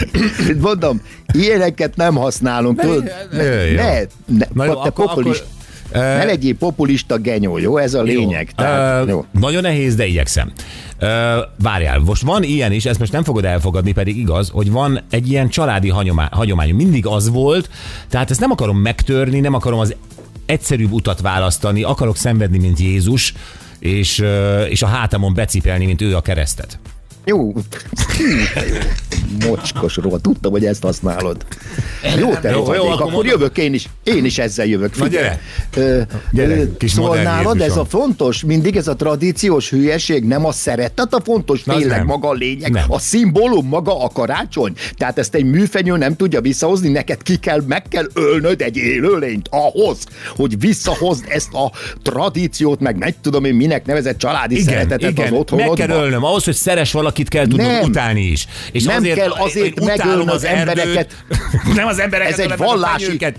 Mondom, 0.61 1.01
ilyeneket 1.33 1.95
nem 1.95 2.15
használunk. 2.15 2.79
tudod? 2.79 3.11
Jó, 3.31 3.39
jó. 3.41 3.75
Ne, 3.75 3.99
ne, 4.25 4.45
Na 4.53 4.65
jó, 4.65 4.71
te 4.73 4.79
akkor- 4.79 5.05
populist, 5.05 5.39
akkor, 5.41 5.51
ne 5.53 5.56
legyél 5.93 6.55
populista 6.55 7.17
genyó, 7.17 7.57
jó? 7.57 7.77
Ez 7.77 7.93
a 7.93 8.01
lényeg. 8.01 8.51
Tehát, 8.55 9.05
Ö, 9.05 9.09
jó. 9.09 9.25
Nagyon 9.31 9.61
nehéz, 9.61 9.95
de 9.95 10.05
igyekszem. 10.05 10.51
Ö, 10.99 11.37
várjál, 11.61 11.99
most 11.99 12.21
van 12.21 12.43
ilyen 12.43 12.71
is, 12.71 12.85
ezt 12.85 12.99
most 12.99 13.11
nem 13.11 13.23
fogod 13.23 13.45
elfogadni, 13.45 13.91
pedig 13.91 14.17
igaz, 14.17 14.49
hogy 14.49 14.71
van 14.71 15.01
egy 15.09 15.29
ilyen 15.29 15.49
családi 15.49 15.89
hagyomány, 15.89 16.27
hagyomány. 16.31 16.75
Mindig 16.75 17.05
az 17.05 17.29
volt, 17.29 17.69
tehát 18.09 18.31
ezt 18.31 18.39
nem 18.39 18.51
akarom 18.51 18.77
megtörni, 18.77 19.39
nem 19.39 19.53
akarom 19.53 19.79
az 19.79 19.95
egyszerűbb 20.45 20.91
utat 20.91 21.21
választani, 21.21 21.83
akarok 21.83 22.17
szenvedni, 22.17 22.57
mint 22.57 22.79
Jézus, 22.79 23.33
és, 23.79 24.23
és 24.69 24.81
a 24.81 24.87
hátamon 24.87 25.33
becipelni, 25.33 25.85
mint 25.85 26.01
ő 26.01 26.15
a 26.15 26.21
keresztet. 26.21 26.79
Jó. 27.25 27.53
Mocskos 29.45 29.95
róla. 29.95 30.17
Tudtam, 30.19 30.51
hogy 30.51 30.65
ezt 30.65 30.83
használod. 30.83 31.45
Jó, 32.19 32.33
te 32.35 32.49
Jó, 32.49 32.73
jó, 32.73 32.87
akkor 32.87 33.11
Akkor 33.11 33.25
jövök 33.25 33.57
én 33.57 33.73
is. 33.73 33.89
Én 34.03 34.25
is 34.25 34.37
ezzel 34.37 34.65
jövök. 34.65 34.97
Na, 34.97 35.03
Figyelj. 35.03 35.23
gyere. 35.23 35.39
Ö, 35.87 36.01
Gyere, 36.31 36.61
kis 36.77 36.91
Szóval 36.91 37.21
nálad 37.21 37.61
ez 37.61 37.77
a 37.77 37.85
fontos, 37.85 38.43
mindig 38.43 38.75
ez 38.75 38.87
a 38.87 38.95
tradíciós 38.95 39.69
hülyeség, 39.69 40.23
nem 40.23 40.45
a 40.45 40.51
szeretet 40.51 41.13
a 41.13 41.21
fontos, 41.23 41.63
Na, 41.63 41.75
tényleg 41.77 41.97
nem. 41.97 42.05
maga 42.05 42.27
a 42.27 42.33
lényeg, 42.33 42.71
Nem. 42.71 42.83
a 42.87 42.99
szimbólum 42.99 43.67
maga 43.67 44.03
a 44.03 44.07
karácsony. 44.09 44.73
Tehát 44.97 45.17
ezt 45.17 45.35
egy 45.35 45.43
műfenyő 45.45 45.97
nem 45.97 46.15
tudja 46.15 46.41
visszahozni, 46.41 46.89
neked 46.89 47.23
ki 47.23 47.35
kell, 47.37 47.61
meg 47.67 47.81
kell 47.89 48.05
ölnöd 48.13 48.61
egy 48.61 48.77
élőlényt 48.77 49.47
ahhoz, 49.51 49.97
hogy 50.35 50.59
visszahozd 50.59 51.25
ezt 51.29 51.53
a 51.53 51.71
tradíciót, 52.03 52.79
meg 52.79 52.97
meg 52.97 53.15
tudom 53.21 53.45
én 53.45 53.53
minek 53.55 53.85
nevezett 53.85 54.17
családi 54.17 54.53
Igen, 54.59 54.65
szeretetet 54.65 55.11
igen, 55.11 55.25
az 55.25 55.31
meg 55.31 55.39
otthonodban. 55.39 55.75
kell 55.75 55.89
ölnöm. 55.89 56.23
Ahhoz, 56.23 56.43
hogy 56.43 56.53
szeres 56.55 56.91
valakit 56.91 57.29
kell 57.29 57.47
tudnod 57.47 57.67
Nem. 57.67 57.83
utálni 57.83 58.21
is. 58.21 58.47
És 58.71 58.83
Nem 58.83 58.95
azért, 58.97 59.16
kell 59.17 59.31
azért 59.31 59.85
megölni 59.85 60.31
az 60.31 60.45
embereket. 60.45 61.23
nem 61.75 61.87
az 61.87 61.99
embereket, 61.99 62.33
Ez 62.33 62.39
egy 62.39 62.57
vallási-. 62.57 63.33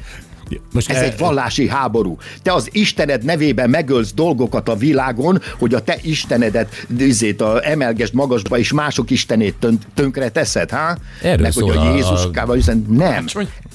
Most 0.72 0.90
Ez 0.90 0.96
eh, 0.96 1.02
egy 1.02 1.18
vallási 1.18 1.68
háború. 1.68 2.18
Te 2.42 2.52
az 2.52 2.68
Istened 2.72 3.24
nevében 3.24 3.70
megölsz 3.70 4.12
dolgokat 4.12 4.68
a 4.68 4.76
világon, 4.76 5.42
hogy 5.58 5.74
a 5.74 5.80
te 5.80 5.98
Istenedet 6.02 6.86
izét, 6.98 7.40
a, 7.40 7.60
emelgesd 7.62 8.14
magasba, 8.14 8.58
és 8.58 8.72
mások 8.72 9.10
Istenét 9.10 9.54
tön, 9.54 9.78
tönkre 9.94 10.28
teszed, 10.28 10.70
ha? 10.70 10.96
Erről 11.22 11.42
Meg 11.42 11.52
hogy 11.52 11.76
a 11.76 11.94
Jézuskával 11.94 12.56
üzen. 12.56 12.86
Nem. 12.88 13.24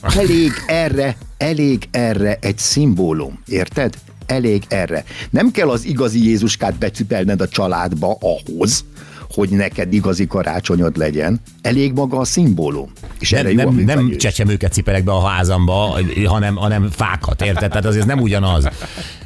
Elég 0.01 0.51
erre, 0.67 1.15
elég 1.38 1.88
erre 1.91 2.38
egy 2.41 2.57
szimbólum. 2.57 3.39
Érted? 3.48 3.93
Elég 4.25 4.63
erre. 4.67 5.03
Nem 5.29 5.51
kell 5.51 5.69
az 5.69 5.86
igazi 5.86 6.25
Jézuskát 6.25 6.74
becipelned 6.74 7.41
a 7.41 7.48
családba 7.48 8.17
ahhoz, 8.19 8.86
hogy 9.34 9.50
neked 9.50 9.94
igazi 9.94 10.28
karácsonyod 10.28 10.98
legyen. 10.98 11.40
Elég 11.62 11.94
maga 11.94 12.18
a 12.18 12.25
szimbólum. 12.25 12.92
És 13.20 13.32
erre 13.32 13.54
nem, 13.54 13.66
jó 13.66 13.72
nem, 13.72 13.86
nem 13.86 14.18
csecsemőket 14.18 14.74
cipelek 14.74 15.04
be 15.04 15.12
a 15.12 15.28
házamba, 15.28 16.00
hanem, 16.25 16.56
hanem 16.56 16.90
fákat, 16.92 17.42
érted? 17.42 17.70
Tehát 17.70 17.86
azért 17.86 18.06
nem 18.06 18.20
ugyanaz. 18.20 18.68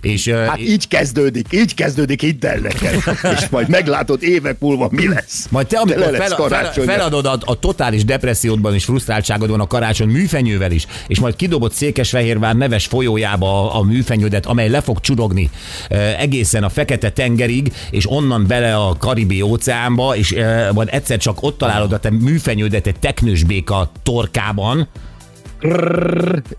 És, 0.02 0.28
Hát 0.28 0.60
így 0.60 0.88
kezdődik, 0.88 1.48
így 1.52 1.74
kezdődik, 1.74 2.22
hidd 2.22 2.46
el 2.46 2.60
nekem. 2.60 3.00
És 3.38 3.50
majd 3.50 3.70
meglátod 3.70 4.24
évek 4.24 4.60
múlva, 4.60 4.88
mi 4.92 5.08
lesz. 5.08 5.48
Majd 5.50 5.68
te, 5.68 5.78
amikor 5.78 6.16
fel, 6.50 6.72
feladod 6.72 7.26
a, 7.26 7.38
a 7.46 7.60
totális 7.60 8.06
depressziódban 8.06 8.74
és 8.74 8.84
frusztráltságodban 8.84 9.60
a 9.60 9.68
karácsony 9.68 10.10
műfenyővel 10.10 10.72
is, 10.72 10.88
és 11.08 11.20
majd 11.20 11.36
kidobod 11.36 11.72
Székesfehérvár 11.72 12.56
neves 12.56 12.86
folyójába 12.86 13.72
a, 13.72 13.80
a 13.80 13.84
műfenyődet, 13.84 14.46
amely 14.46 14.70
le 14.70 14.82
fog 14.82 15.00
csurogni 15.00 15.50
e, 15.90 16.16
egészen 16.20 16.64
a 16.64 16.70
Fekete 16.70 17.12
tengerig, 17.12 17.74
és 17.90 18.12
onnan 18.12 18.48
bele 18.48 18.76
a 18.76 18.96
Karibi 18.98 19.42
óceánba, 19.42 20.16
és 20.16 20.32
e, 20.32 20.72
majd 20.74 20.88
egyszer 20.92 21.18
csak 21.18 21.44
ott 21.44 21.58
találod 21.58 21.94
a 21.94 22.00
te 22.00 22.10
műfenyődet 22.10 22.88
egy 22.88 23.00
teknős 23.00 23.44
béka 23.44 23.92
torkában, 24.04 24.88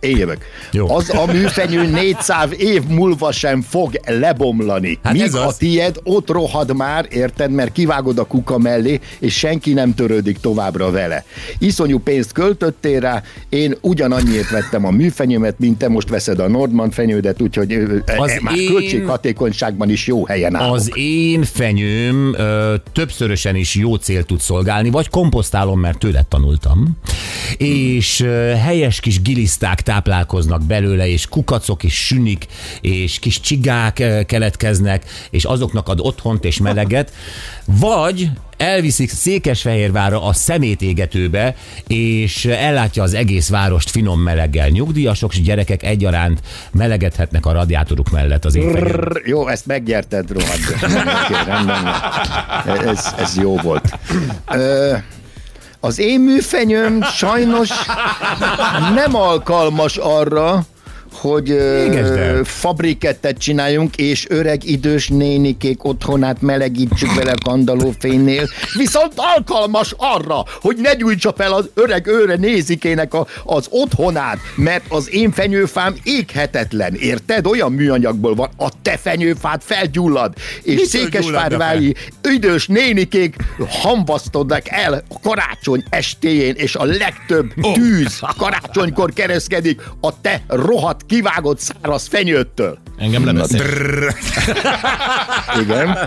Én 0.00 0.16
jövök. 0.16 0.38
Jó. 0.72 0.90
Az 0.96 1.10
a 1.10 1.32
műfenyő 1.32 1.90
400 1.90 2.50
év 2.58 2.82
múlva 2.88 3.32
sem 3.32 3.62
fog 3.62 4.00
lebomlani. 4.06 4.98
Hát 5.02 5.12
Míg 5.12 5.34
a 5.34 5.46
az. 5.46 5.56
tied 5.56 5.96
ott 6.04 6.30
rohad 6.30 6.76
már, 6.76 7.06
érted, 7.10 7.50
mert 7.50 7.72
kivágod 7.72 8.18
a 8.18 8.24
kuka 8.24 8.58
mellé, 8.58 9.00
és 9.18 9.34
senki 9.38 9.72
nem 9.72 9.94
törődik 9.94 10.38
továbbra 10.40 10.90
vele. 10.90 11.24
Iszonyú 11.58 11.98
pénzt 11.98 12.32
költöttél 12.32 13.00
rá, 13.00 13.22
én 13.48 13.76
ugyanannyiért 13.80 14.50
vettem 14.50 14.84
a 14.86 14.90
műfenyőmet, 14.90 15.58
mint 15.58 15.78
te 15.78 15.88
most 15.88 16.08
veszed 16.08 16.38
a 16.38 16.48
Nordman 16.48 16.90
fenyődet, 16.90 17.40
úgyhogy 17.40 17.72
ö, 17.72 17.96
Az 18.16 18.30
e, 18.30 18.38
már 18.42 18.56
én- 18.56 18.70
költséghatékonyságban 18.72 19.90
is 19.90 20.06
jó 20.06 20.26
helyen 20.26 20.54
állok. 20.54 20.74
Az 20.74 20.90
én 20.94 21.42
fenyőm 21.42 22.34
ö, 22.38 22.74
többszörösen 22.92 23.54
is 23.56 23.74
jó 23.74 23.94
cél 23.94 24.22
tud 24.24 24.40
szolgálni, 24.40 24.90
vagy 24.90 25.08
komposztálom, 25.08 25.80
mert 25.80 25.98
tőled 25.98 26.26
tanultam, 26.26 26.96
és 27.56 28.20
ö, 28.20 28.52
helyes 28.64 28.87
kis 29.00 29.22
giliszták 29.22 29.80
táplálkoznak 29.80 30.62
belőle, 30.62 31.08
és 31.08 31.26
kukacok, 31.26 31.84
és 31.84 32.06
sünik, 32.06 32.46
és 32.80 33.18
kis 33.18 33.40
csigák 33.40 33.98
ö, 33.98 34.22
keletkeznek, 34.22 35.04
és 35.30 35.44
azoknak 35.44 35.88
ad 35.88 36.00
otthont 36.00 36.44
és 36.44 36.58
meleget, 36.58 37.12
vagy 37.64 38.30
elviszik 38.58 39.10
Székesfehérvárra 39.10 40.22
a 40.22 40.32
szemétégetőbe, 40.32 41.56
és 41.86 42.44
ellátja 42.44 43.02
az 43.02 43.14
egész 43.14 43.48
várost 43.48 43.90
finom 43.90 44.20
meleggel. 44.20 44.68
Nyugdíjasok 44.68 45.34
és 45.34 45.42
gyerekek 45.42 45.82
egyaránt 45.82 46.40
melegedhetnek 46.72 47.46
a 47.46 47.52
radiátoruk 47.52 48.10
mellett 48.10 48.44
az 48.44 48.54
én 48.54 48.70
fenyőm. 48.70 48.86
Brrr, 48.86 49.20
Jó, 49.24 49.48
ezt 49.48 49.66
meggyerted, 49.66 50.30
rohadt. 50.30 50.76
Ez, 52.88 53.14
ez 53.18 53.36
jó 53.36 53.56
volt. 53.56 53.98
Ö, 54.46 54.96
az 55.80 55.98
én 55.98 56.20
műfenyőm 56.20 57.02
sajnos 57.02 57.70
nem 58.94 59.14
alkalmas 59.14 59.96
arra, 59.96 60.60
hogy 61.18 61.48
Égesd 61.48 62.46
fabrikettet 62.46 63.38
csináljunk, 63.38 63.96
és 63.96 64.26
öreg 64.28 64.64
idős 64.64 65.08
nénikék 65.08 65.84
otthonát 65.84 66.42
melegítsük 66.42 67.14
vele 67.14 67.34
kandalófénynél, 67.44 68.48
viszont 68.76 69.12
alkalmas 69.16 69.94
arra, 69.96 70.44
hogy 70.60 70.76
ne 70.76 70.94
gyújtsa 70.94 71.32
fel 71.36 71.52
az 71.52 71.70
öreg 71.74 72.06
őre 72.06 72.34
nézikének 72.36 73.14
a, 73.14 73.26
az 73.44 73.66
otthonát, 73.70 74.38
mert 74.54 74.84
az 74.88 75.12
én 75.12 75.32
fenyőfám 75.32 75.94
éghetetlen, 76.02 76.94
érted? 76.94 77.46
Olyan 77.46 77.72
műanyagból 77.72 78.34
van, 78.34 78.48
a 78.56 78.68
te 78.82 78.96
fenyőfád 78.96 79.62
felgyullad, 79.62 80.32
és 80.62 80.74
Mitől 80.74 80.86
székesfárvályi 80.86 81.94
idős 82.22 82.66
nénikék 82.66 83.36
hamvasztodnak 83.68 84.62
el 84.68 85.02
karácsony 85.22 85.84
estéjén, 85.90 86.54
és 86.54 86.74
a 86.74 86.84
legtöbb 86.84 87.52
tűz 87.72 88.20
karácsonykor 88.38 89.12
kereskedik 89.12 89.82
a 90.00 90.20
te 90.20 90.42
rohadt 90.48 91.06
kivágott 91.08 91.58
száraz 91.58 92.06
fenyőttől. 92.06 92.78
Engem 92.98 93.24
lebeszél. 93.24 93.64
Igen. 95.62 95.98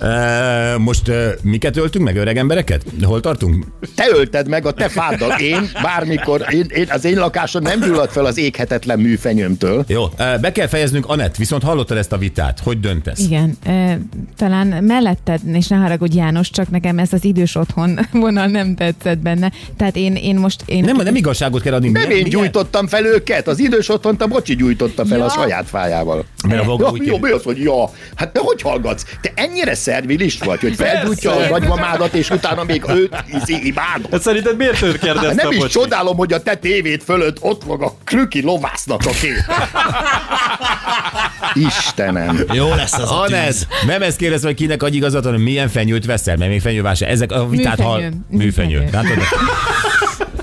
E, 0.00 0.78
most 0.78 1.08
e, 1.08 1.34
miket 1.42 1.76
öltünk 1.76 2.04
meg, 2.04 2.16
öreg 2.16 2.36
embereket? 2.36 2.82
Hol 3.02 3.20
tartunk? 3.20 3.66
Te 3.94 4.04
ölted 4.16 4.48
meg 4.48 4.66
a 4.66 4.72
te 4.72 4.88
fáddal. 4.88 5.38
Én 5.40 5.70
bármikor, 5.82 6.44
én, 6.50 6.66
én, 6.68 6.86
az 6.90 7.04
én 7.04 7.18
lakásom 7.18 7.62
nem 7.62 7.80
gyullad 7.80 8.08
fel 8.10 8.24
az 8.24 8.38
éghetetlen 8.38 8.98
műfenyőmtől. 9.00 9.84
Jó, 9.88 10.04
e, 10.16 10.38
be 10.38 10.52
kell 10.52 10.66
fejeznünk, 10.66 11.06
Anett, 11.06 11.36
viszont 11.36 11.62
hallottad 11.62 11.96
ezt 11.96 12.12
a 12.12 12.16
vitát. 12.18 12.60
Hogy 12.60 12.80
döntesz? 12.80 13.18
Igen, 13.20 13.56
e, 13.64 13.98
talán 14.36 14.66
melletted, 14.84 15.40
és 15.52 15.66
ne 15.68 15.76
haragudj 15.76 16.16
János, 16.16 16.50
csak 16.50 16.70
nekem 16.70 16.98
ez 16.98 17.12
az 17.12 17.24
idős 17.24 17.54
otthon 17.54 17.98
vonal 18.12 18.46
nem 18.46 18.74
tetszett 18.74 19.18
benne. 19.18 19.52
Tehát 19.76 19.96
én, 19.96 20.14
én 20.14 20.36
most... 20.36 20.62
Én 20.66 20.84
Nem, 20.84 20.96
nem 20.96 21.14
igazságot 21.14 21.62
kell 21.62 21.74
adni. 21.74 21.88
Nem 21.90 22.02
Milyen- 22.02 22.10
én 22.10 22.22
milyen- 22.22 22.30
gyújtottam 22.40 22.86
fel 22.86 23.04
őket, 23.04 23.48
az 23.48 23.58
idős 23.58 23.88
otthont 23.88 24.22
a 24.22 24.26
bocsi 24.26 24.56
gyújtotta 24.56 25.04
fel 25.06 25.18
Ja. 25.18 25.24
a 25.24 25.28
saját 25.28 25.68
fájával. 25.68 26.24
Mert 26.48 26.60
a 26.62 26.64
maga 26.64 26.84
Ja, 26.84 26.90
úgy 26.90 27.06
jó, 27.06 27.18
mi 27.18 27.30
az, 27.30 27.42
hogy 27.42 27.58
ja? 27.62 27.90
Hát 28.14 28.32
te 28.32 28.40
hogy 28.42 28.62
hallgatsz? 28.62 29.04
Te 29.20 29.32
ennyire 29.34 29.74
szervilis 29.84 30.38
vagy, 30.38 30.60
hogy 30.60 30.74
felgyújtja 30.74 31.36
a 31.36 31.48
nagymamádat, 31.48 32.14
és 32.14 32.30
utána 32.30 32.64
még 32.64 32.84
őt 32.88 33.24
izé, 33.26 33.60
imádod. 33.62 34.10
Hát 34.10 34.22
szerinted 34.22 34.56
miért 34.56 34.82
őt 34.82 34.90
Hát 34.90 35.00
kérdezte 35.00 35.42
nem 35.42 35.52
is 35.52 35.64
csodálom, 35.66 36.16
hogy 36.16 36.32
a 36.32 36.42
te 36.42 36.54
tévéd 36.54 37.02
fölött 37.02 37.36
ott 37.40 37.64
van 37.64 37.80
a 37.80 37.92
krüki 38.04 38.42
lovásznak 38.42 39.00
a 39.06 39.10
kép. 39.10 39.42
Istenem. 41.54 42.44
Jó 42.52 42.74
lesz 42.74 42.92
az 42.92 43.10
a 43.10 43.24
tűz. 43.26 43.66
nem 43.86 44.02
ezt 44.02 44.16
kérdezve, 44.16 44.46
hogy 44.46 44.56
kinek 44.56 44.82
adj 44.82 44.96
igazat, 44.96 45.24
hanem 45.24 45.40
milyen 45.40 45.68
fenyőt 45.68 46.04
veszel, 46.04 46.36
mert 46.36 46.50
még 46.50 46.60
fenyővásár. 46.60 47.10
Ezek 47.10 47.32
a 47.32 47.48
vitát. 47.48 47.78
Műfenyőn. 47.78 48.26
Műfenyő. 48.30 48.78
Műfenyő. 48.78 49.24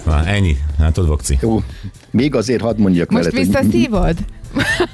Na, 0.06 0.26
ennyi. 0.26 0.58
Látod, 0.80 1.08
Vokci? 1.08 1.38
Jó, 1.42 1.64
még 2.12 2.36
azért 2.36 2.62
hadd 2.62 2.78
mondjak 2.78 3.10
Most 3.10 3.24
veled, 3.24 3.38
hogy 3.38 3.48
visszaszívod? 3.48 4.16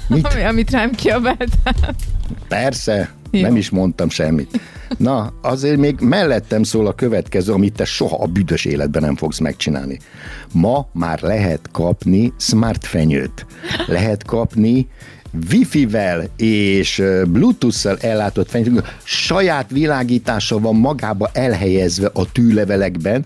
Mit? 0.08 0.28
Ami, 0.28 0.44
amit 0.44 0.72
rám 0.72 0.92
kiabáltál. 0.92 1.96
Persze, 2.48 3.10
Jó. 3.32 3.42
nem 3.42 3.56
is 3.56 3.70
mondtam 3.70 4.10
semmit. 4.10 4.60
Na, 4.98 5.34
azért 5.42 5.78
még 5.78 6.00
mellettem 6.00 6.64
szól 6.64 6.88
a 6.88 6.94
következő, 6.94 7.54
amit 7.54 7.74
te 7.74 7.86
soha 7.86 8.18
a 8.18 8.26
büdös 8.26 8.66
életben 8.66 9.02
nem 9.02 9.16
fogsz 9.16 9.40
megcsinálni. 9.40 10.00
Ma 10.52 10.88
már 10.94 11.22
lehet 11.22 11.70
kapni 11.72 12.34
smart 12.38 12.86
fenyőt. 12.86 13.46
Lehet 13.88 14.26
kapni 14.26 14.88
Wi-Fi-vel 15.52 16.30
és 16.38 17.00
ö, 17.00 17.24
Bluetooth-szal 17.24 17.98
ellátott 18.02 18.50
fenyőt, 18.50 18.96
saját 19.04 19.70
világítása 19.70 20.60
van 20.60 20.76
magába 20.76 21.30
elhelyezve 21.34 22.10
a 22.14 22.32
tűlevelekben, 22.32 23.26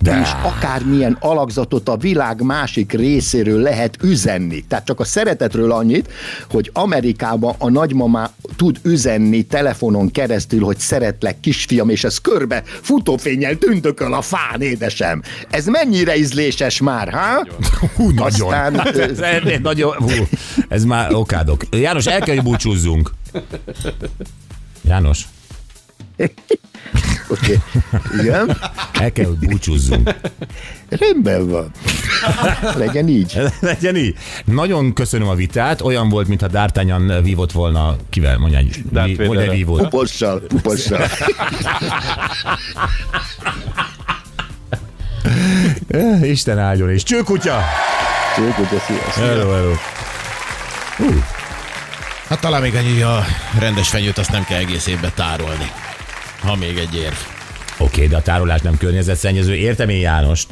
De. 0.00 0.20
és 0.22 0.28
akármilyen 0.42 1.16
alakzatot 1.20 1.88
a 1.88 1.96
világ 1.96 2.42
másik 2.42 2.92
részéről 2.92 3.60
lehet 3.60 3.96
üzenni. 4.02 4.64
Tehát 4.68 4.84
csak 4.84 5.00
a 5.00 5.04
szeretetről 5.04 5.72
annyit, 5.72 6.08
hogy 6.50 6.70
Amerikában 6.72 7.54
a 7.58 7.70
nagymama 7.70 8.30
tud 8.56 8.78
üzenni 8.82 9.42
telefonon 9.42 10.10
keresztül, 10.10 10.62
hogy 10.62 10.78
szeretlek 10.78 11.40
kisfiam, 11.40 11.88
és 11.88 12.04
ez 12.04 12.18
körbe 12.18 12.62
futófényel 12.64 13.56
tündököl 13.56 14.14
a 14.14 14.20
fán, 14.22 14.60
édesem. 14.60 15.22
Ez 15.50 15.66
mennyire 15.66 16.16
ízléses 16.16 16.80
már, 16.80 17.12
ha? 17.12 17.46
Hú, 17.96 18.10
nagyon. 18.10 18.52
Aztán, 18.52 18.80
ez, 18.80 19.18
ez, 19.18 19.60
nagyon, 19.62 19.94
hú, 19.96 20.08
ez 20.68 20.84
már 20.84 21.12
okádok. 21.52 21.80
János, 21.82 22.06
el 22.06 22.20
kell, 22.20 22.34
hogy 22.34 22.44
búcsúzzunk. 22.44 23.10
János, 24.84 25.26
Oké. 27.28 27.58
Igen, 28.20 28.58
el 28.92 29.12
kell, 29.12 29.26
hogy 29.26 29.48
búcsúzzunk. 29.48 30.14
rendben 30.88 31.48
van. 31.48 31.70
Legyen 32.76 33.08
így. 33.08 33.40
Legyen 33.60 33.96
így. 33.96 34.14
Nagyon 34.44 34.92
köszönöm 34.92 35.28
a 35.28 35.34
vitát. 35.34 35.80
Olyan 35.80 36.08
volt, 36.08 36.28
mintha 36.28 36.48
D'Artagnan 36.52 37.20
vívott 37.22 37.52
volna. 37.52 37.96
Kivel? 38.10 38.38
Mondja, 38.38 38.60
mi, 38.90 39.16
mondja 39.26 39.50
vívott. 39.50 39.80
Pupossal, 39.82 40.40
pupossal. 40.40 41.06
Eh, 45.88 46.28
Isten 46.30 46.58
áldjon 46.58 46.90
és 46.90 47.02
csőkutya! 47.02 47.60
Csők, 48.36 48.52
hogy 48.52 48.66
sziasztok. 48.86 49.24
Hello, 49.24 49.50
hello. 49.50 49.72
Hát 52.32 52.40
talán 52.40 52.60
még 52.62 52.74
annyi, 52.74 53.02
a 53.02 53.24
rendes 53.58 53.88
fenyőt 53.88 54.18
azt 54.18 54.30
nem 54.30 54.44
kell 54.44 54.58
egész 54.58 54.86
évben 54.86 55.10
tárolni. 55.14 55.70
Ha 56.40 56.56
még 56.56 56.76
egy 56.76 56.94
érv. 56.94 57.14
Oké, 57.78 58.06
de 58.06 58.16
a 58.16 58.22
tárolás 58.22 58.60
nem 58.60 58.76
környezetszennyező. 58.76 59.54
Értem 59.54 59.88
én 59.88 60.00
Jánost. 60.00 60.48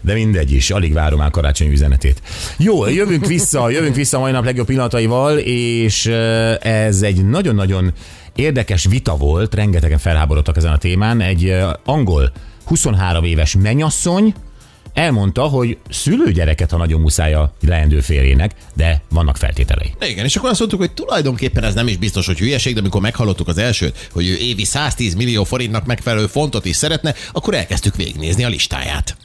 De 0.00 0.14
mindegy 0.14 0.52
is, 0.52 0.70
alig 0.70 0.92
várom 0.92 1.18
már 1.18 1.30
karácsony 1.30 1.70
üzenetét. 1.70 2.22
Jó, 2.56 2.86
jövünk 2.86 3.26
vissza, 3.26 3.70
jövünk 3.70 3.94
vissza 3.94 4.16
a 4.16 4.20
mai 4.20 4.32
nap 4.32 4.44
legjobb 4.44 4.66
pillanataival, 4.66 5.38
és 5.38 6.06
eh, 6.06 6.54
ez 6.54 7.02
egy 7.02 7.24
nagyon-nagyon 7.24 7.92
érdekes 8.34 8.84
vita 8.84 9.16
volt, 9.16 9.54
rengetegen 9.54 9.98
felháborodtak 9.98 10.56
ezen 10.56 10.72
a 10.72 10.78
témán. 10.78 11.20
Egy 11.20 11.48
eh, 11.48 11.70
angol 11.84 12.32
23 12.64 13.24
éves 13.24 13.56
menyasszony 13.56 14.34
elmondta, 14.94 15.42
hogy 15.42 15.78
szülőgyereket, 15.90 16.70
ha 16.70 16.76
nagyon 16.76 17.00
muszáj 17.00 17.34
a 17.34 17.52
leendő 17.60 18.00
férjének, 18.00 18.54
de 18.74 19.02
vannak 19.08 19.36
feltételei. 19.36 19.94
Igen, 20.00 20.24
és 20.24 20.36
akkor 20.36 20.50
azt 20.50 20.58
mondtuk, 20.58 20.80
hogy 20.80 20.92
tulajdonképpen 20.92 21.64
ez 21.64 21.74
nem 21.74 21.88
is 21.88 21.96
biztos, 21.96 22.26
hogy 22.26 22.38
hülyeség, 22.38 22.74
de 22.74 22.80
amikor 22.80 23.00
meghallottuk 23.00 23.48
az 23.48 23.58
elsőt, 23.58 24.08
hogy 24.12 24.28
ő 24.28 24.36
évi 24.36 24.64
110 24.64 25.14
millió 25.14 25.44
forintnak 25.44 25.86
megfelelő 25.86 26.26
fontot 26.26 26.64
is 26.64 26.76
szeretne, 26.76 27.14
akkor 27.32 27.54
elkezdtük 27.54 27.96
végignézni 27.96 28.44
a 28.44 28.48
listáját. 28.48 29.16